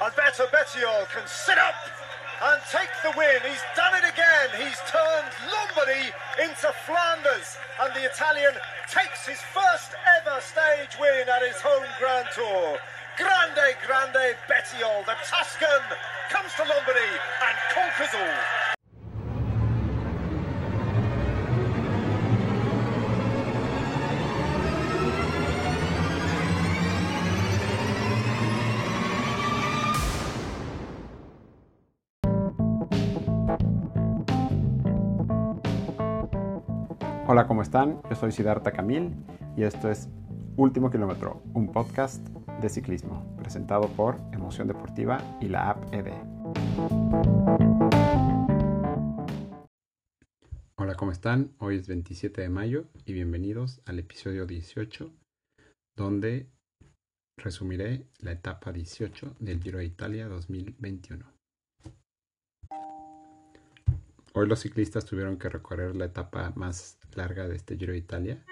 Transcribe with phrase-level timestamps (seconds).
[0.00, 1.76] Alberto Bettiol can sit up
[2.40, 3.36] and take the win.
[3.44, 4.48] He's done it again.
[4.56, 6.08] He's turned Lombardy
[6.40, 7.60] into Flanders.
[7.82, 8.56] And the Italian
[8.88, 12.80] takes his first ever stage win at his home Grand Tour.
[13.20, 15.84] Grande, grande Bettiol, the Tuscan,
[16.30, 17.12] comes to Lombardy
[17.44, 18.59] and conquers all.
[37.32, 38.02] Hola, ¿cómo están?
[38.10, 39.14] Yo soy Siddhartha Camil
[39.56, 40.08] y esto es
[40.56, 42.20] Último Kilómetro, un podcast
[42.60, 46.10] de ciclismo presentado por Emoción Deportiva y la app ED.
[50.74, 51.52] Hola, ¿cómo están?
[51.58, 55.12] Hoy es 27 de mayo y bienvenidos al episodio 18
[55.94, 56.50] donde
[57.36, 61.39] resumiré la etapa 18 del Giro de Italia 2021.
[64.32, 68.44] Hoy los ciclistas tuvieron que recorrer la etapa más larga de este Giro de Italia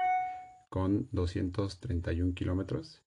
[0.69, 3.05] con 231 kilómetros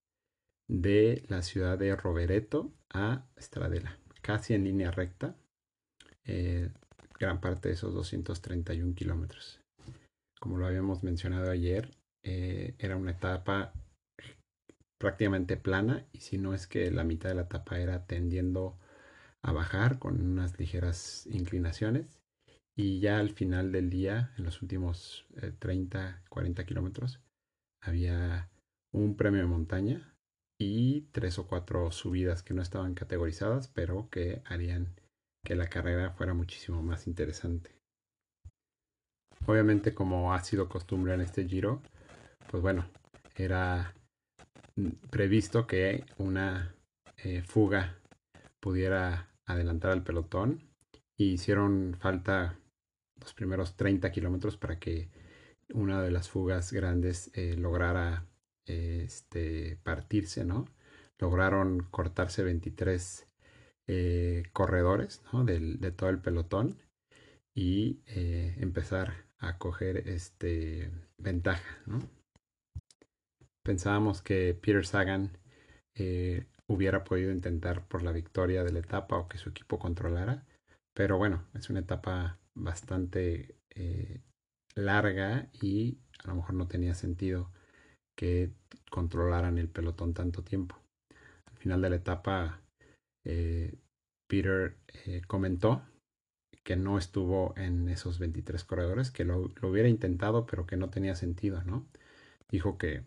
[0.69, 5.35] de la ciudad de Rovereto a Stradella, casi en línea recta,
[6.23, 6.69] eh,
[7.19, 9.59] gran parte de esos 231 kilómetros.
[10.39, 13.73] Como lo habíamos mencionado ayer, eh, era una etapa
[14.97, 18.79] prácticamente plana y si no es que la mitad de la etapa era tendiendo
[19.41, 22.20] a bajar con unas ligeras inclinaciones
[22.81, 25.27] y ya al final del día, en los últimos
[25.59, 27.21] 30, eh, 40 kilómetros,
[27.79, 28.49] había
[28.91, 30.15] un premio de montaña
[30.59, 34.95] y tres o cuatro subidas que no estaban categorizadas, pero que harían
[35.45, 37.75] que la carrera fuera muchísimo más interesante.
[39.45, 41.83] Obviamente, como ha sido costumbre en este giro,
[42.49, 42.87] pues bueno,
[43.35, 43.93] era
[45.11, 46.73] previsto que una
[47.17, 47.99] eh, fuga
[48.59, 50.63] pudiera adelantar al pelotón
[51.15, 52.57] y hicieron falta
[53.21, 55.09] los primeros 30 kilómetros para que
[55.73, 58.25] una de las fugas grandes eh, lograra
[58.65, 60.65] este, partirse, ¿no?
[61.19, 63.27] Lograron cortarse 23
[63.87, 66.77] eh, corredores de todo el pelotón
[67.53, 71.83] y eh, empezar a coger este, ventaja.
[73.63, 75.37] Pensábamos que Peter Sagan
[76.65, 80.45] hubiera podido intentar por la victoria de la etapa o que su equipo controlara,
[80.95, 84.21] pero bueno, es una etapa bastante eh,
[84.75, 87.51] larga y a lo mejor no tenía sentido
[88.17, 88.51] que
[88.89, 90.77] controlaran el pelotón tanto tiempo.
[91.45, 92.61] Al final de la etapa,
[93.25, 93.73] eh,
[94.27, 95.81] Peter eh, comentó
[96.63, 101.15] que no estuvo en esos 23 corredores, que lo, hubiera intentado, pero que no tenía
[101.15, 101.87] sentido, ¿no?
[102.51, 103.03] Dijo que,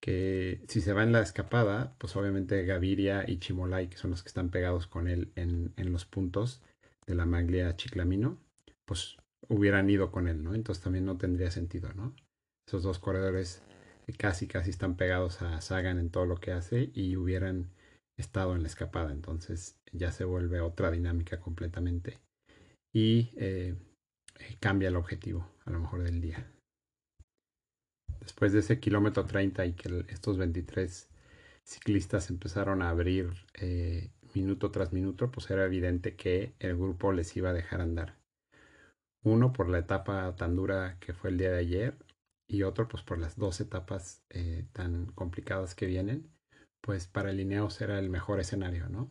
[0.00, 4.22] que si se va en la escapada, pues obviamente Gaviria y Chimolai, que son los
[4.22, 6.62] que están pegados con él en, en los puntos
[7.06, 8.38] de la maglia Chiclamino,
[8.90, 9.16] pues
[9.48, 10.52] hubieran ido con él, ¿no?
[10.52, 12.12] Entonces también no tendría sentido, ¿no?
[12.66, 13.62] Esos dos corredores
[14.18, 17.70] casi, casi están pegados a Sagan en todo lo que hace y hubieran
[18.16, 19.12] estado en la escapada.
[19.12, 22.18] Entonces ya se vuelve otra dinámica completamente
[22.92, 23.76] y eh,
[24.58, 26.50] cambia el objetivo a lo mejor del día.
[28.18, 31.08] Después de ese kilómetro 30 y que estos 23
[31.64, 37.36] ciclistas empezaron a abrir eh, minuto tras minuto, pues era evidente que el grupo les
[37.36, 38.19] iba a dejar andar.
[39.22, 41.98] Uno por la etapa tan dura que fue el día de ayer
[42.48, 46.30] y otro pues por las dos etapas eh, tan complicadas que vienen,
[46.80, 49.10] pues para Lineos era el mejor escenario, ¿no?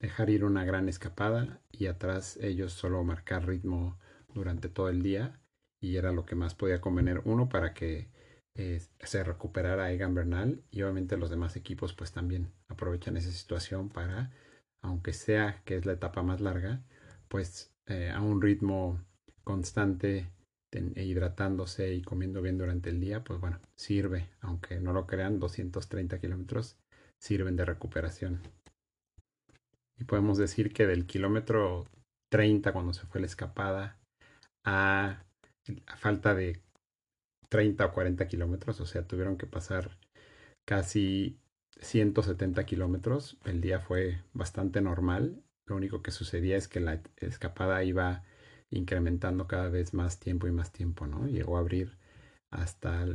[0.00, 3.98] Dejar ir una gran escapada y atrás ellos solo marcar ritmo
[4.32, 5.40] durante todo el día
[5.80, 8.10] y era lo que más podía convenir uno para que
[8.56, 13.88] eh, se recuperara Egan Bernal y obviamente los demás equipos pues también aprovechan esa situación
[13.90, 14.32] para,
[14.82, 16.82] aunque sea que es la etapa más larga,
[17.28, 19.00] pues eh, a un ritmo
[19.50, 20.30] constante
[20.70, 25.40] e hidratándose y comiendo bien durante el día, pues bueno, sirve, aunque no lo crean,
[25.40, 26.76] 230 kilómetros
[27.18, 28.42] sirven de recuperación.
[29.98, 31.88] Y podemos decir que del kilómetro
[32.28, 33.98] 30 cuando se fue la escapada
[34.64, 35.24] a,
[35.86, 36.62] a falta de
[37.48, 39.98] 30 o 40 kilómetros, o sea, tuvieron que pasar
[40.64, 41.40] casi
[41.80, 43.36] 170 kilómetros.
[43.44, 45.42] El día fue bastante normal.
[45.66, 48.22] Lo único que sucedía es que la escapada iba
[48.70, 51.26] incrementando cada vez más tiempo y más tiempo, ¿no?
[51.26, 51.98] Llegó a abrir
[52.50, 53.06] hasta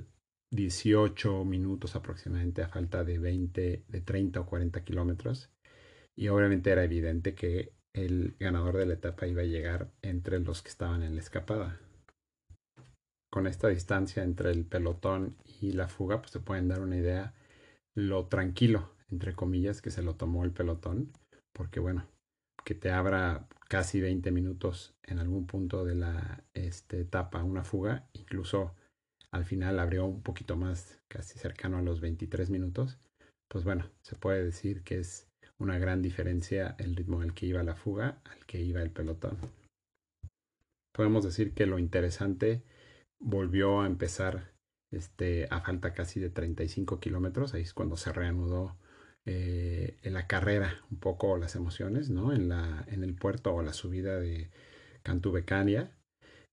[0.51, 5.49] 18 minutos aproximadamente a falta de 20, de 30 o 40 kilómetros.
[6.15, 10.61] Y obviamente era evidente que el ganador de la etapa iba a llegar entre los
[10.61, 11.79] que estaban en la escapada.
[13.31, 17.33] Con esta distancia entre el pelotón y la fuga, pues se pueden dar una idea
[17.95, 21.11] lo tranquilo, entre comillas, que se lo tomó el pelotón,
[21.53, 22.05] porque bueno,
[22.65, 28.09] que te abra casi 20 minutos en algún punto de la este, etapa una fuga,
[28.13, 28.75] incluso
[29.31, 32.97] al final abrió un poquito más, casi cercano a los 23 minutos,
[33.47, 35.27] pues bueno, se puede decir que es
[35.59, 39.37] una gran diferencia el ritmo al que iba la fuga al que iba el pelotón.
[40.91, 42.63] Podemos decir que lo interesante
[43.19, 44.53] volvió a empezar
[44.91, 48.75] este, a falta casi de 35 kilómetros, ahí es cuando se reanudó
[49.25, 52.31] eh, en la carrera un poco las emociones, ¿no?
[52.33, 54.51] En, la, en el puerto o la subida de
[55.03, 55.91] Cantubecania,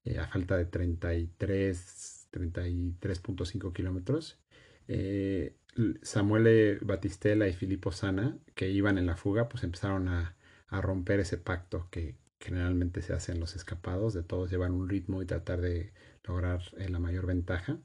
[0.04, 4.40] eh, a falta de 33, 33.5 kilómetros.
[4.88, 5.56] Eh,
[6.02, 10.36] Samuel Batistela y Filippo Sana, que iban en la fuga, pues empezaron a,
[10.68, 14.88] a romper ese pacto que generalmente se hace en los escapados, de todos llevar un
[14.88, 15.92] ritmo y tratar de
[16.24, 17.78] lograr la mayor ventaja.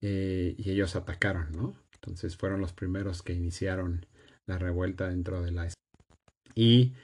[0.00, 1.74] y ellos atacaron, ¿no?
[2.02, 4.06] Entonces fueron los primeros que iniciaron
[4.46, 5.68] la revuelta dentro de la...
[6.54, 6.94] Y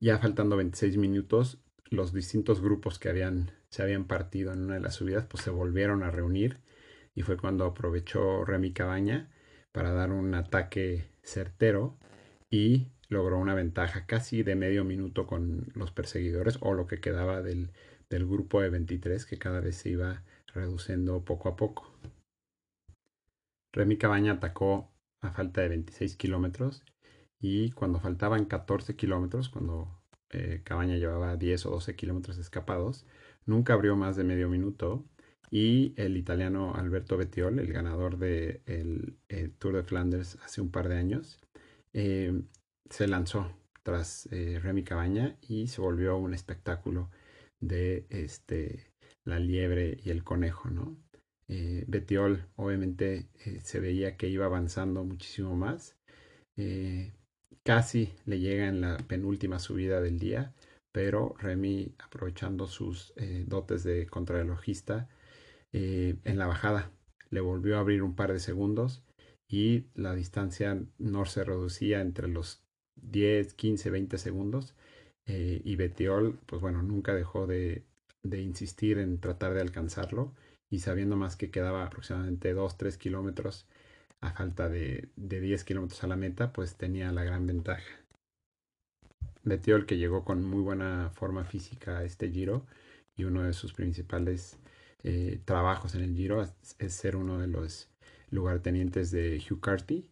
[0.00, 1.58] ya faltando 26 minutos,
[1.90, 5.50] los distintos grupos que habían, se habían partido en una de las subidas, pues se
[5.50, 6.58] volvieron a reunir
[7.14, 9.30] y fue cuando aprovechó Remy Cabaña
[9.72, 11.98] para dar un ataque certero
[12.50, 17.42] y logró una ventaja casi de medio minuto con los perseguidores o lo que quedaba
[17.42, 17.70] del,
[18.10, 20.22] del grupo de 23 que cada vez se iba
[20.54, 21.92] reduciendo poco a poco.
[23.76, 24.90] Remy Cabaña atacó
[25.20, 26.82] a falta de 26 kilómetros
[27.38, 33.04] y cuando faltaban 14 kilómetros, cuando eh, Cabaña llevaba 10 o 12 kilómetros escapados,
[33.44, 35.04] nunca abrió más de medio minuto
[35.50, 38.62] y el italiano Alberto Bettiol, el ganador del
[39.28, 41.38] de Tour de Flanders hace un par de años,
[41.92, 42.32] eh,
[42.88, 43.52] se lanzó
[43.82, 47.10] tras eh, Remy Cabaña y se volvió un espectáculo
[47.60, 48.90] de este,
[49.24, 50.96] la liebre y el conejo, ¿no?
[51.48, 55.96] Eh, Betiol obviamente eh, se veía que iba avanzando muchísimo más.
[56.56, 57.12] Eh,
[57.62, 60.54] casi le llega en la penúltima subida del día,
[60.92, 63.12] pero Remy aprovechando sus
[63.46, 65.08] dotes de contrarrelojista
[65.72, 66.90] en la bajada
[67.28, 69.02] le volvió a abrir un par de segundos
[69.46, 72.62] y la distancia no se reducía entre los
[72.96, 74.74] 10, 15, 20 segundos
[75.26, 77.84] y Betiol pues bueno nunca dejó de,
[78.22, 80.32] de insistir en tratar de alcanzarlo
[80.70, 83.66] y sabiendo más que quedaba aproximadamente 2-3 kilómetros
[84.20, 88.00] a falta de, de 10 kilómetros a la meta, pues tenía la gran ventaja.
[89.44, 92.66] Betiol que llegó con muy buena forma física a este giro
[93.16, 94.58] y uno de sus principales
[95.04, 97.88] eh, trabajos en el giro es, ser uno de los
[98.30, 100.10] lugartenientes de Hugh Carty,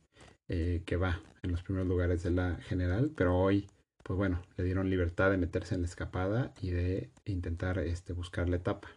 [0.49, 3.69] eh, que va en los primeros lugares de la general, pero hoy,
[4.05, 8.49] pues bueno, le dieron libertad de meterse en la escapada y de intentar este, buscar
[8.49, 8.89] la etapa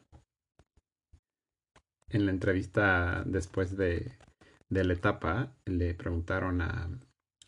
[2.09, 4.17] en la entrevista después de,
[4.69, 6.89] de la etapa, le preguntaron a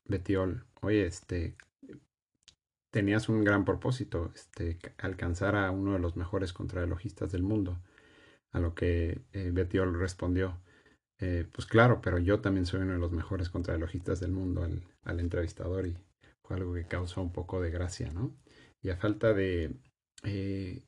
[0.05, 1.55] Betiol, oye, este,
[2.91, 7.81] tenías un gran propósito, este, alcanzar a uno de los mejores contrarrelojistas del mundo.
[8.51, 10.59] A lo que eh, Betiol respondió,
[11.19, 14.81] eh, pues claro, pero yo también soy uno de los mejores contrarrelojistas del mundo al,
[15.03, 15.95] al, entrevistador y
[16.41, 18.35] fue algo que causó un poco de gracia, ¿no?
[18.81, 19.75] Y a falta de
[20.23, 20.83] eh,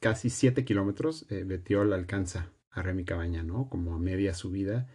[0.00, 3.68] casi siete kilómetros, Betiol alcanza a Remy Cabaña, ¿no?
[3.68, 4.88] Como a media subida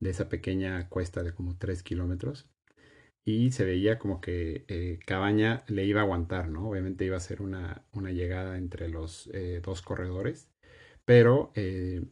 [0.00, 2.48] de esa pequeña cuesta de como 3 kilómetros.
[3.24, 6.68] Y se veía como que eh, Cabaña le iba a aguantar, ¿no?
[6.68, 10.50] Obviamente iba a ser una, una llegada entre los eh, dos corredores.
[11.06, 12.02] Pero, eh,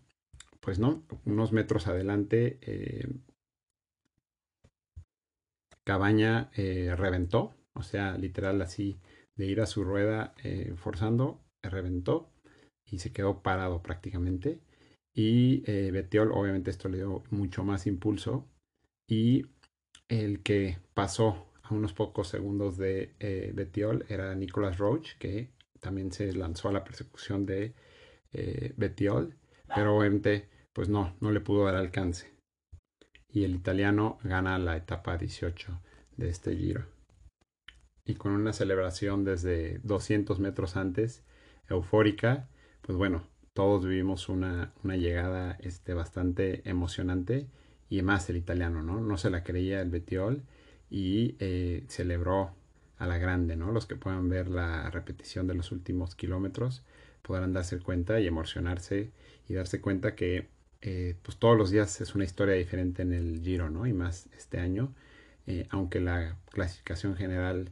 [0.61, 2.59] pues no, unos metros adelante,
[5.85, 7.55] Cabaña reventó.
[7.75, 9.01] O sea, literal así,
[9.37, 10.35] de ir a su rueda
[10.77, 12.31] forzando, reventó
[12.87, 14.61] y se quedó parado prácticamente.
[15.15, 18.47] Y eh, Betiol, obviamente esto le dio mucho más impulso.
[19.07, 19.47] Y
[20.09, 25.51] el que pasó a unos pocos segundos de eh, Betiol era Nicolas Roach, que
[25.81, 27.75] también se lanzó a la persecución de
[28.33, 29.35] eh, Betiol,
[29.75, 32.31] pero obviamente pues no, no le pudo dar alcance.
[33.29, 35.81] Y el italiano gana la etapa 18
[36.17, 36.87] de este giro.
[38.05, 41.23] Y con una celebración desde 200 metros antes,
[41.69, 42.49] eufórica,
[42.83, 47.47] pues bueno, todos vivimos una, llegada este, bastante emocionante
[47.91, 49.01] y más el italiano, ¿no?
[49.01, 50.43] No se la creía el Betiol
[50.91, 52.55] y eh, celebró
[52.99, 53.73] a la grande, ¿no?
[53.73, 56.83] Los que puedan ver la repetición de los últimos kilómetros
[57.23, 59.11] podrán darse cuenta y emocionarse
[59.49, 60.49] y darse cuenta que
[60.81, 63.87] eh, pues todos los días es una historia diferente en el Giro, ¿no?
[63.87, 64.95] Y más este año,
[65.47, 67.71] eh, aunque la clasificación general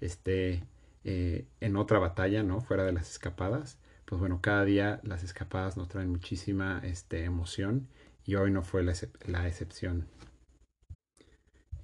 [0.00, 0.64] esté
[1.04, 2.60] en otra batalla, ¿no?
[2.60, 7.88] Fuera de las escapadas, pues bueno, cada día las escapadas nos traen muchísima este, emoción
[8.24, 10.06] y hoy no fue la, excepción.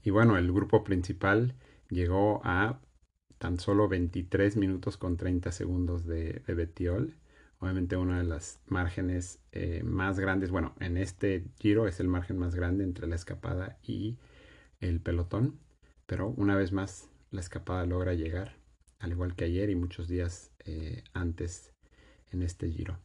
[0.03, 1.55] Y bueno, el grupo principal
[1.91, 2.81] llegó a
[3.39, 7.17] tan solo 23 minutos con 30 segundos de, de Betiol.
[7.59, 12.39] Obviamente una de las márgenes eh, más grandes, bueno, en este giro es el margen
[12.39, 14.19] más grande entre la escapada y
[14.81, 15.59] el pelotón,
[16.07, 18.57] pero una vez más la escapada logra llegar,
[18.99, 21.72] al igual que ayer y muchos días eh, antes
[22.33, 22.99] en este giro.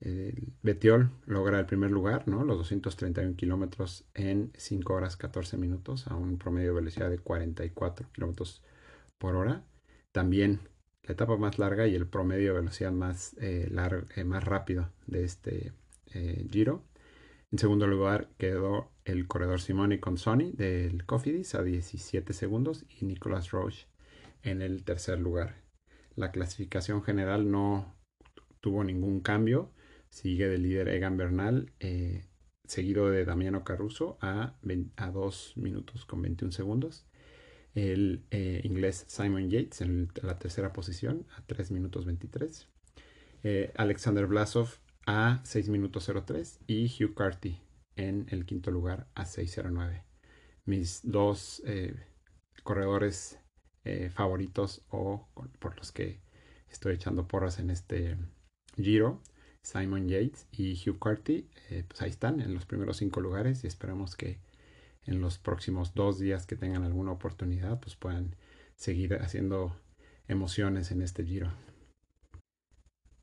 [0.00, 2.44] El Betiol logra el primer lugar, ¿no?
[2.44, 8.08] los 231 kilómetros en 5 horas 14 minutos a un promedio de velocidad de 44
[8.12, 8.62] kilómetros
[9.18, 9.64] por hora.
[10.12, 10.60] También
[11.02, 13.70] la etapa más larga y el promedio de velocidad más, eh,
[14.16, 15.72] eh, más rápido de este
[16.12, 16.82] eh, Giro.
[17.52, 23.50] En segundo lugar quedó el corredor Simone Consoni del Cofidis a 17 segundos y Nicolas
[23.50, 23.86] Roche
[24.42, 25.54] en el tercer lugar.
[26.16, 27.95] La clasificación general no
[28.66, 29.70] tuvo ningún cambio.
[30.10, 31.70] Sigue del líder Egan Bernal,
[32.64, 34.56] seguido de Damiano Caruso a,
[34.96, 37.06] a 2 minutos con 21 segundos
[37.76, 42.66] el eh, inglés Simon Yates en la tercera posición a 3 minutos 23.
[43.44, 44.70] Eh, Alexander Blasov
[45.06, 47.60] a 6 minutos 03 y Hugh Carty
[47.94, 50.02] en el quinto lugar a 6.09.
[50.64, 51.94] Mis dos eh,
[52.64, 53.38] corredores
[54.10, 55.28] favoritos o
[55.60, 56.20] por los que
[56.68, 58.16] estoy echando porras en este
[58.76, 59.20] giro,
[59.62, 61.48] Simon Yates y Hugh Carty,
[61.88, 64.38] pues ahí están en los primeros cinco lugares y esperamos que
[65.04, 68.36] en los próximos dos días que tengan alguna oportunidad, pues puedan
[68.76, 69.76] seguir haciendo
[70.28, 71.52] emociones en este giro.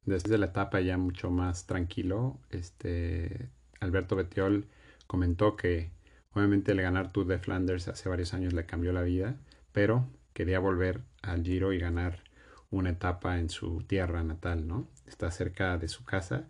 [0.06, 4.68] Desde la etapa ya mucho más tranquilo, este Alberto Betiol
[5.08, 5.92] comentó que
[6.34, 9.38] obviamente el ganar Tour de Flanders hace varios años le cambió la vida,
[9.72, 12.24] pero quería volver al giro y ganar
[12.74, 14.88] una etapa en su tierra natal, ¿no?
[15.08, 16.48] Está cerca de su casa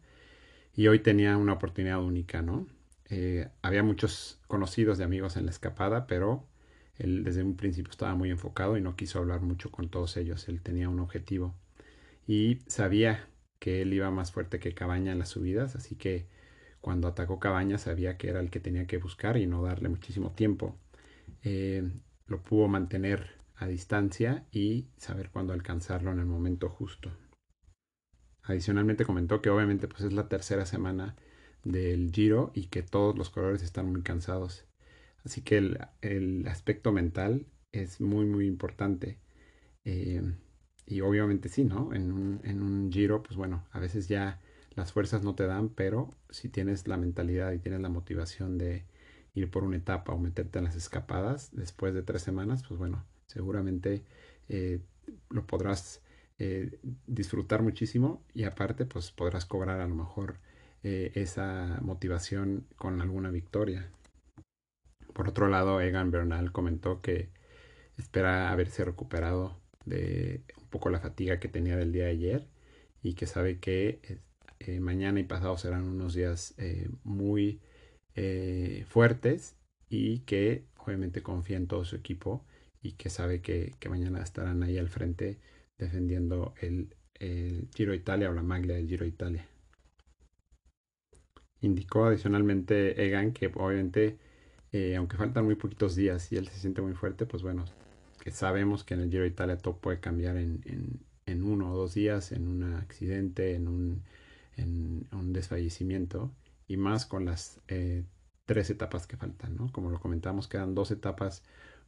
[0.75, 2.67] y hoy tenía una oportunidad única, ¿no?
[3.09, 6.47] Eh, había muchos conocidos de amigos en la escapada, pero
[6.97, 10.47] él desde un principio estaba muy enfocado y no quiso hablar mucho con todos ellos.
[10.47, 11.55] Él tenía un objetivo
[12.27, 13.27] y sabía
[13.59, 16.27] que él iba más fuerte que Cabaña en las subidas, así que
[16.81, 20.31] cuando atacó Cabaña sabía que era el que tenía que buscar y no darle muchísimo
[20.31, 20.77] tiempo.
[21.43, 21.83] Eh,
[22.27, 27.11] lo pudo mantener a distancia y saber cuándo alcanzarlo en el momento justo.
[28.43, 31.15] Adicionalmente comentó que obviamente pues es la tercera semana
[31.63, 34.65] del Giro y que todos los corredores están muy cansados.
[35.23, 35.57] Así que
[36.01, 39.19] el, aspecto mental es muy, muy importante.
[39.85, 40.21] Eh,
[40.85, 41.93] y obviamente sí, ¿no?
[41.93, 44.41] En un, en un Giro, pues bueno, a veces ya
[44.75, 48.85] las fuerzas no te dan, pero si tienes la mentalidad y tienes la motivación de
[49.33, 53.05] ir por una etapa o meterte en las escapadas después de tres semanas, pues bueno,
[53.27, 54.03] seguramente
[54.49, 54.79] eh,
[55.29, 56.01] lo podrás
[56.39, 60.37] eh, disfrutar muchísimo y aparte pues podrás cobrar a lo mejor
[60.83, 63.89] eh, esa motivación con alguna victoria.
[65.13, 67.29] Por otro lado, Egan Bernal comentó que
[67.97, 72.47] espera haberse recuperado de un poco la fatiga que tenía del día de ayer
[73.03, 74.21] y que sabe que
[74.79, 76.55] mañana y pasado serán unos días
[77.03, 77.61] muy
[78.87, 79.55] fuertes
[79.89, 82.43] y que obviamente confía en todo su equipo
[82.83, 85.39] y que sabe que, mañana estarán ahí al frente
[85.77, 89.47] defendiendo el, el Giro Italia o la maglia del Giro Italia.
[91.61, 94.19] Indicó adicionalmente Egan que obviamente,
[94.73, 97.63] eh, aunque faltan muy poquitos días y él se siente muy fuerte, pues bueno,
[98.21, 100.61] que sabemos que en el Giro Italia todo puede cambiar en,
[101.25, 104.03] en, uno o dos días, en un accidente, en un,
[104.57, 106.31] en un desfallecimiento,
[106.67, 108.03] y más con las eh,
[108.45, 109.71] tres etapas que faltan, ¿no?
[109.71, 111.43] Como lo comentamos, quedan dos etapas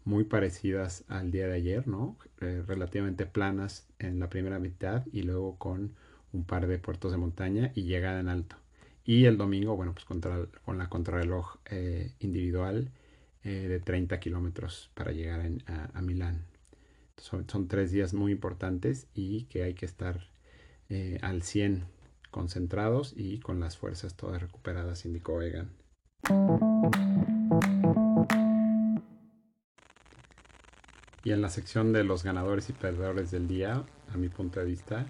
[0.06, 2.16] muy parecidas al día de ayer, ¿no?
[2.40, 5.96] Eh, relativamente planas en la primera mitad y luego con
[6.32, 8.56] un par de puertos de montaña y llegada en alto.
[9.04, 12.92] Y el domingo, bueno, pues contra, con la contrarreloj eh, individual
[13.44, 15.42] eh, de 30 kilómetros para llegar
[15.94, 16.46] a, Milán.
[17.18, 20.30] Son, son, tres días muy importantes y que hay que estar
[21.22, 21.86] al 100
[22.30, 25.72] concentrados y con las fuerzas todas recuperadas, indicó Egan.
[31.26, 34.66] Y en la sección de los ganadores y perdedores del día, a mi punto de
[34.66, 35.06] vista,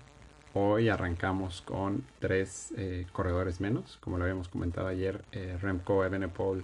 [0.58, 3.98] Hoy arrancamos con tres eh, corredores menos.
[3.98, 6.64] Como lo habíamos comentado ayer, eh, Remco Evenepoel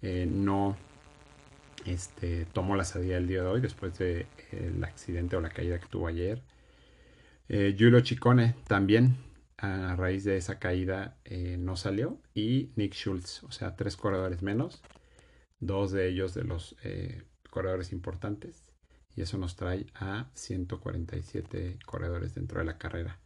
[0.00, 0.76] eh, no
[1.84, 4.28] este, tomó la salida el día de hoy después del
[4.84, 6.40] accidente o la caída que tuvo ayer.
[7.48, 9.16] Giulio Ciccone también
[9.56, 11.16] a raíz de esa caída
[11.58, 12.20] no salió.
[12.32, 14.82] Y Nick Schultz, o sea, tres corredores menos.
[15.58, 16.76] Dos de ellos de los
[17.50, 18.65] corredores importantes
[19.16, 23.18] y eso nos trae a 147 corredores dentro de la carrera.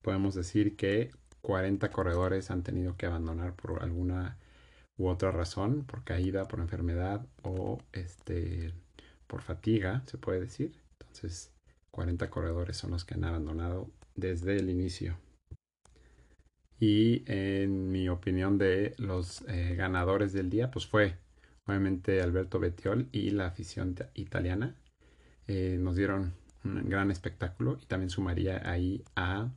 [0.00, 1.10] Podemos decir que
[1.42, 4.38] 40 corredores han tenido que abandonar por alguna
[4.96, 8.72] u otra razón, por caída, por enfermedad o este
[9.26, 10.72] por fatiga, se puede decir.
[11.00, 11.52] Entonces,
[11.90, 15.18] 40 corredores son los que han abandonado desde el inicio.
[16.80, 21.16] Y en mi opinión de los eh, ganadores del día, pues fue
[21.68, 24.74] obviamente Alberto Bettiol y la afición italiana.
[25.46, 26.34] Eh, nos dieron
[26.64, 29.50] un gran espectáculo y también sumaría ahí a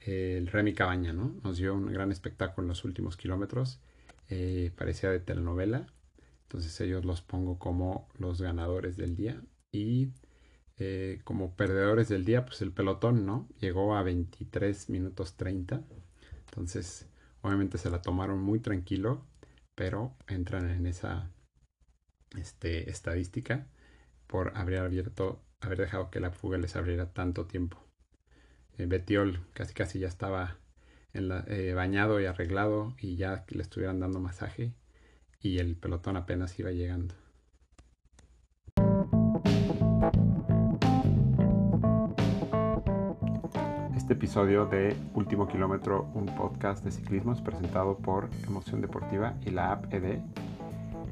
[0.00, 1.34] eh, el Remy Cabaña, ¿no?
[1.44, 3.80] Nos dio un gran espectáculo en los últimos kilómetros.
[4.76, 5.86] parecía de telenovela.
[6.44, 9.42] Entonces ellos los pongo como los ganadores del día.
[9.72, 10.08] Y
[11.24, 13.48] como perdedores del día, pues el pelotón, ¿no?
[13.60, 15.82] Llegó a 23 minutos 30
[16.48, 17.06] entonces,
[17.42, 19.22] obviamente se la tomaron muy tranquilo,
[19.74, 21.30] pero entran en esa
[22.36, 23.66] este, estadística
[24.26, 27.78] por haber abierto, haber dejado que la fuga les abriera tanto tiempo.
[28.76, 30.58] Eh, Betiol casi casi ya estaba
[31.14, 34.74] eh, bañado y arreglado y ya le estuvieran dando masaje
[35.40, 37.14] y el pelotón apenas iba llegando.
[43.96, 49.50] Este episodio de Último Kilómetro, un podcast de ciclismo, es presentado por Emoción Deportiva y
[49.50, 50.20] la app ED.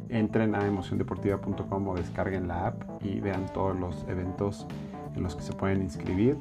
[0.08, 4.66] Entren a emociondeportiva.com o descarguen la app y vean todos los eventos
[5.14, 6.36] en los que se pueden inscribir.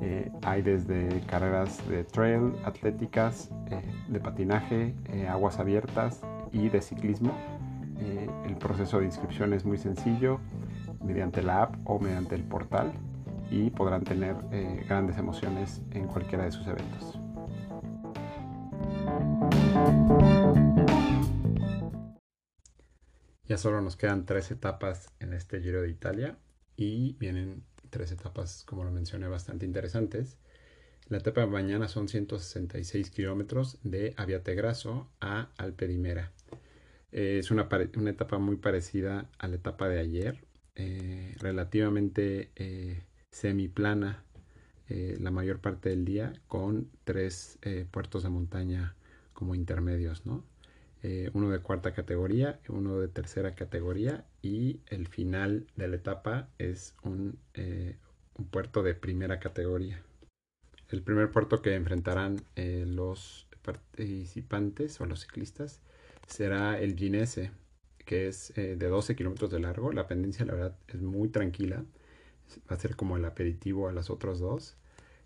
[0.00, 6.22] Eh, hay desde carreras de trail, atléticas, eh, de patinaje, eh, aguas abiertas
[6.52, 7.32] y de ciclismo.
[8.46, 10.38] el proceso de inscripción es muy sencillo
[11.02, 12.92] mediante la app o mediante el portal
[13.50, 14.36] y podrán tener
[14.86, 17.15] grandes emociones en cualquiera de sus eventos.
[23.48, 26.36] Ya solo nos quedan tres etapas en este Giro de Italia
[26.76, 30.36] y vienen tres etapas, como lo mencioné, bastante interesantes.
[31.08, 36.32] La etapa de mañana son 166 kilómetros de Aviategraso a Alpedimera.
[37.12, 40.44] Eh, es una, una, etapa muy parecida a la etapa de ayer,
[40.74, 42.50] eh, relativamente
[43.30, 44.26] semiplana
[44.88, 48.94] eh, la mayor parte del día con tres eh, puertos de montaña
[49.32, 50.44] como intermedios, ¿no?
[51.08, 56.48] Eh, uno de cuarta categoría, uno de tercera categoría y el final de la etapa
[56.58, 57.38] es un,
[58.34, 60.02] un puerto de primera categoría.
[60.88, 65.80] El primer puerto que enfrentarán los participantes o los ciclistas
[66.26, 67.52] será el Ginese,
[68.04, 69.92] que es de 12 kilómetros de largo.
[69.92, 71.84] La pendencia, la verdad, es muy tranquila
[72.70, 74.76] va a ser como el aperitivo a las otras dos,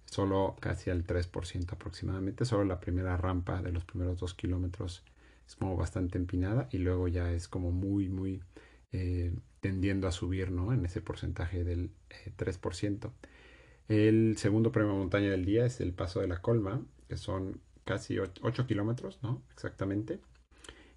[0.04, 5.02] solo casi al 3% aproximadamente, solo la primera rampa de los primeros dos kilómetros
[5.50, 8.40] es como bastante empinada y luego ya es como muy, muy
[8.92, 10.72] eh, tendiendo a subir, ¿no?
[10.72, 11.90] En ese porcentaje del
[12.36, 13.12] 3%.
[13.88, 17.60] Eh, el segundo premio montaña del día es el Paso de la Colma, que son
[17.84, 19.42] casi 8 kilómetros, ¿no?
[19.50, 20.20] Exactamente.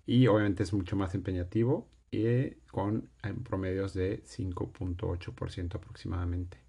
[0.06, 3.10] Y obviamente es mucho más empeñativo y con
[3.44, 6.60] promedios de 5.8% aproximadamente.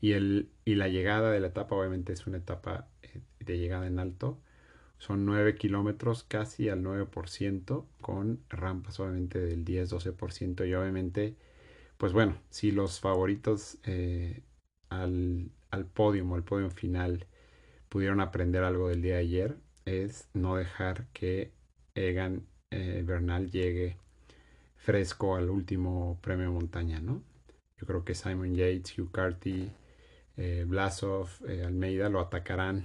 [0.00, 3.86] Y, el, y la llegada de la etapa obviamente es una etapa eh, de llegada
[3.86, 4.40] en alto.
[4.98, 11.36] Son 9 kilómetros casi al 9% con rampas obviamente del 10-12% y obviamente
[11.98, 14.42] pues bueno, si los favoritos eh,
[14.88, 17.26] al, al podio, al podio final
[17.88, 21.52] pudieron aprender algo del día de ayer es no dejar que
[21.94, 23.96] Egan eh, Bernal llegue
[24.76, 27.22] fresco al último premio montaña, ¿no?
[27.78, 29.70] Yo creo que Simon Yates, Hugh Carty,
[30.36, 31.28] eh, Blasov,
[31.64, 32.84] Almeida lo atacarán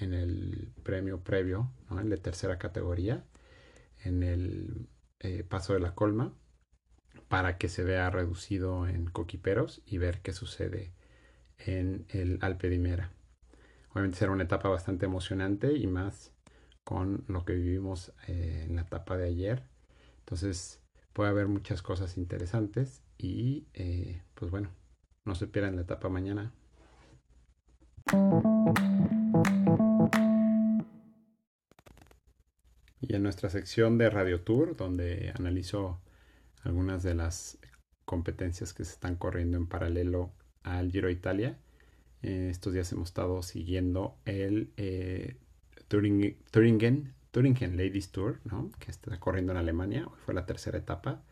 [0.00, 2.00] en el premio previo, ¿no?
[2.00, 3.24] En la tercera categoría,
[4.04, 4.88] en el
[5.20, 6.32] eh, paso de la colma,
[7.28, 10.92] para que se vea reducido en coquiperos y ver qué sucede
[11.58, 13.12] en el Alpe Dimera.
[13.92, 16.32] Obviamente será una etapa bastante emocionante y más
[16.84, 19.64] con lo que vivimos en la etapa de ayer.
[20.20, 20.80] Entonces,
[21.12, 24.70] puede haber muchas cosas interesantes y eh, pues bueno,
[25.24, 26.52] no se pierdan la etapa mañana.
[33.00, 36.00] Y en nuestra sección de Radio Tour, donde analizo
[36.62, 37.58] algunas de las
[38.04, 40.32] competencias que se están corriendo en paralelo
[40.62, 41.58] al Giro Italia,
[42.22, 45.36] eh, estos días hemos estado siguiendo el eh,
[45.88, 48.70] Turingen Ladies Tour, ¿no?
[48.78, 51.22] que está corriendo en Alemania, hoy fue la tercera etapa.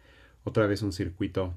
[0.44, 1.54] Otra vez un circuito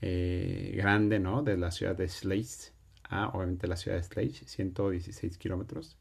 [0.00, 1.42] eh, grande ¿no?
[1.42, 5.96] de la ciudad de Schleiz a obviamente la ciudad de Schleiz, 116 kilómetros.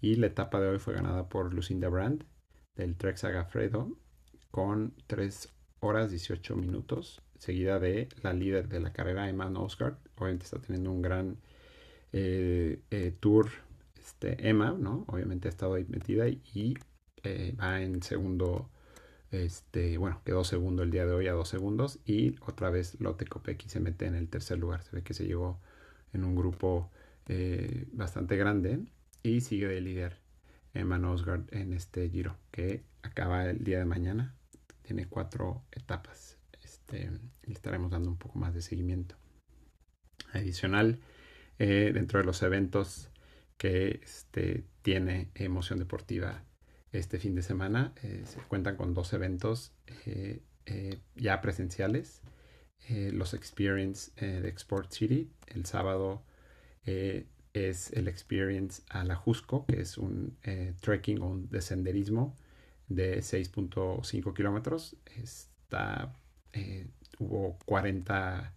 [0.00, 2.24] Y la etapa de hoy fue ganada por Lucinda Brand
[2.78, 3.92] del Trek Sagafredo
[4.50, 9.96] con 3 horas 18 minutos, seguida de la líder de la carrera, Emma Nosgard.
[10.16, 11.36] Obviamente está teniendo un gran
[12.12, 13.50] eh, eh, tour
[13.98, 15.04] este, Emma, ¿no?
[15.08, 16.78] Obviamente ha estado ahí metida y
[17.24, 18.70] eh, va en segundo
[19.30, 23.28] este, bueno, quedó segundo el día de hoy a dos segundos y otra vez Lotte
[23.28, 24.82] Kopecky se mete en el tercer lugar.
[24.84, 25.60] Se ve que se llegó
[26.12, 26.90] en un grupo
[27.92, 28.80] bastante grande
[29.22, 30.27] y sigue de líder
[30.74, 34.34] Emma Osgard en este giro que acaba el día de mañana.
[34.82, 36.38] Tiene cuatro etapas.
[36.62, 37.10] Este,
[37.42, 39.16] estaremos dando un poco más de seguimiento.
[40.32, 41.00] Adicional,
[41.58, 43.10] eh, dentro de los eventos
[43.56, 46.44] que este, tiene Emoción Deportiva
[46.92, 47.92] este fin de semana.
[48.02, 49.72] Eh, se cuentan con dos eventos
[50.06, 50.40] eh,
[51.16, 52.22] ya presenciales.
[52.88, 55.30] los Experience de Export City.
[55.46, 56.22] El sábado
[57.52, 60.36] es el Experience a la Jusco, que es un
[60.80, 62.36] trekking o un descenderismo
[62.88, 64.96] de 6.5 kilómetros.
[65.16, 66.14] Está,
[67.18, 68.54] hubo 40,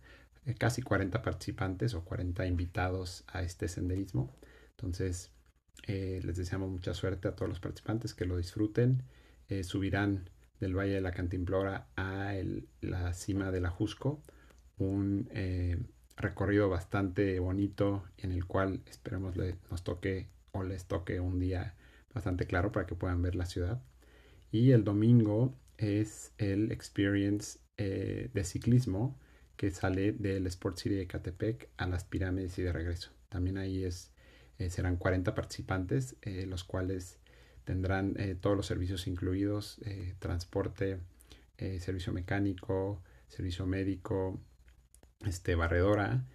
[0.57, 4.35] casi 40 participantes o 40 invitados a este senderismo.
[4.71, 5.31] Entonces,
[5.87, 9.03] eh, les deseamos mucha suerte a todos los participantes, que lo disfruten.
[9.49, 12.33] Eh, subirán del Valle de la Cantimplora a
[12.81, 14.23] la cima de la Jusco,
[14.77, 15.77] un eh,
[16.17, 19.35] recorrido bastante bonito en el cual esperemos
[19.69, 21.75] nos toque o les toque un día
[22.13, 23.81] bastante claro para que puedan ver la ciudad.
[24.51, 29.17] Y el domingo es el experience de ciclismo
[29.55, 33.11] que sale del Sport City de Catepec a las pirámides y de regreso.
[33.29, 34.11] También ahí es
[34.61, 37.17] eh, serán 40 participantes, eh, los cuales
[37.63, 39.79] tendrán eh, todos los servicios incluidos,
[40.19, 40.99] transporte,
[41.79, 44.39] servicio mecánico, servicio médico,
[45.25, 46.25] este, barredora,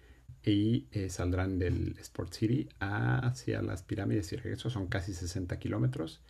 [0.43, 6.21] y saldrán del Sport City hacia las pirámides y regreso, son casi 60 kilómetros,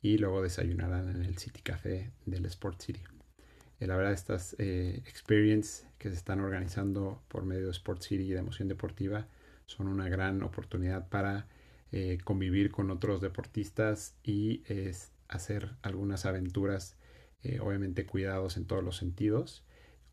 [0.00, 3.00] y luego desayunarán en el City Café del Sport City.
[3.80, 8.38] la verdad, estas experience que se están organizando por medio de Sport City y de
[8.38, 9.26] Emoción Deportiva
[9.66, 11.46] son una gran oportunidad para
[11.96, 14.62] eh, convivir con otros deportistas y
[15.28, 16.96] hacer algunas aventuras,
[17.42, 19.62] eh, obviamente cuidados en todos los sentidos,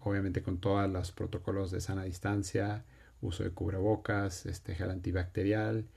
[0.02, 2.86] obviamente con todos los protocolos de sana distancia,
[3.22, 5.88] uso de cubrebocas, este gel antibacterial.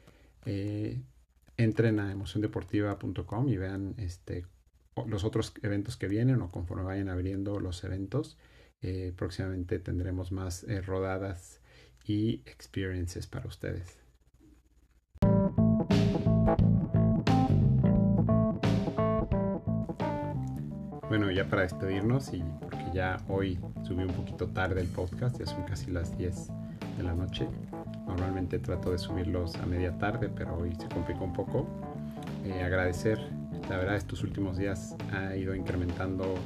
[0.46, 1.02] Eh,
[1.56, 4.46] entren a emociondeportiva.com y vean este,
[5.06, 8.36] los otros eventos que vienen o conforme vayan abriendo los eventos.
[9.16, 11.60] próximamente tendremos más rodadas
[12.06, 14.04] y experiences para ustedes.
[21.08, 22.42] Bueno, ya para despedirnos y
[22.94, 26.48] ya hoy subí un poquito tarde el podcast, ya son casi las 10
[26.96, 27.48] de la noche.
[28.06, 31.66] Normalmente trato de subirlos a media tarde, pero hoy se complicó un poco.
[32.44, 33.18] Eh, agradecer,
[33.68, 36.36] la verdad estos últimos días ha ido incrementando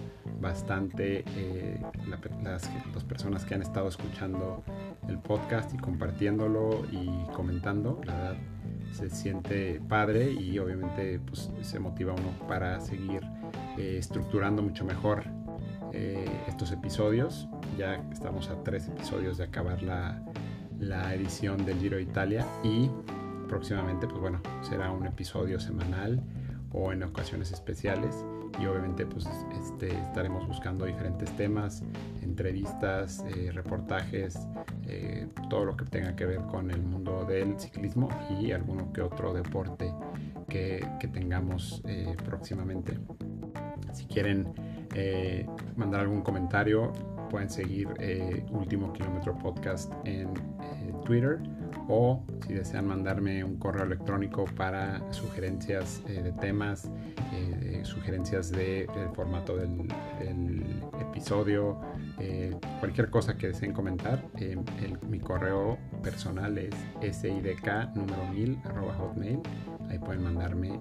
[0.41, 1.81] bastante eh,
[2.43, 4.63] las, las personas que han estado escuchando
[5.07, 8.01] el podcast y compartiéndolo y comentando.
[8.07, 8.37] La verdad
[8.93, 13.21] se siente padre y obviamente pues, se motiva uno para seguir
[13.77, 15.38] eh, estructurando mucho mejor
[15.92, 17.48] eh, estos episodios.
[17.77, 20.22] Ya estamos a tres episodios de acabar la,
[20.79, 22.90] la edición del Giro de Italia y
[23.48, 26.22] próximamente pues bueno será un episodio semanal
[26.72, 28.24] o en ocasiones especiales
[28.61, 29.27] y obviamente pues
[29.61, 31.83] este, estaremos buscando diferentes temas,
[32.22, 34.38] entrevistas, eh, reportajes,
[34.87, 38.09] eh, todo lo que tenga que ver con el mundo del ciclismo
[38.40, 39.92] y alguno que otro deporte
[40.48, 42.98] que, tengamos eh, próximamente.
[43.92, 44.53] Si quieren
[45.77, 46.92] mandar algún comentario,
[47.31, 47.88] pueden seguir
[48.51, 50.29] Último Kilómetro Podcast en
[51.05, 51.40] Twitter
[51.88, 56.90] o si desean mandarme un correo electrónico para sugerencias eh, de temas,
[57.33, 59.88] eh, sugerencias de, formato del,
[61.01, 61.81] episodio,
[62.18, 64.22] eh, cualquier cosa que deseen comentar,
[65.09, 68.59] mi correo personal es sidk número 1000
[68.98, 69.40] hotmail.
[69.88, 70.79] Ahí pueden mandarme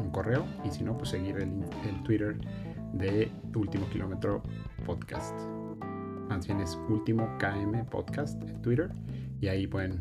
[0.00, 2.36] un correo y si no, pues seguir el, el Twitter
[2.98, 4.42] de Último Kilómetro
[4.84, 5.38] Podcast.
[6.28, 8.90] Más bien es Último KM Podcast en Twitter.
[9.40, 10.00] Y ahí pueden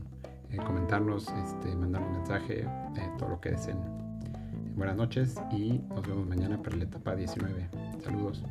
[0.52, 3.78] eh, comentarnos, este, un mensaje, eh, todo lo que deseen.
[4.76, 7.70] Buenas noches y nos vemos mañana para la etapa 19.
[8.04, 8.44] Saludos.